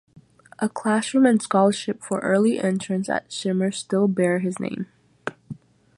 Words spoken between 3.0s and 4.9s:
at Shimer still bear his name.